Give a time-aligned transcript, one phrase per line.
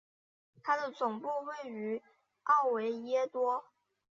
[0.63, 2.01] 它的总部位于
[2.45, 3.65] 奥维耶多。